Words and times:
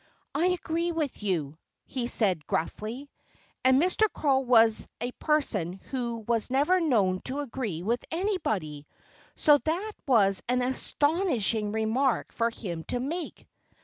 "I 0.33 0.47
agree 0.47 0.91
with 0.91 1.21
you," 1.21 1.59
he 1.85 2.07
said 2.07 2.47
gruffly! 2.47 3.11
And 3.63 3.79
Mr. 3.79 4.11
Crow 4.11 4.39
was 4.39 4.87
a 4.99 5.11
person 5.11 5.73
who 5.73 6.25
was 6.27 6.49
never 6.49 6.79
known 6.81 7.19
to 7.25 7.41
agree 7.41 7.83
with 7.83 8.03
anybody! 8.09 8.87
So 9.35 9.59
that 9.59 9.91
was 10.07 10.41
an 10.49 10.63
astonishing 10.63 11.71
remark 11.71 12.31
for 12.33 12.49
him 12.49 12.83
to 12.85 12.99
make. 12.99 13.45